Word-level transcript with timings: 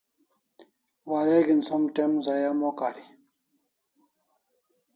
Wareg'in 1.09 1.61
som 1.67 1.83
te'm 1.95 2.13
zaya 2.25 2.51
mo 2.59 2.69
kari 2.79 3.05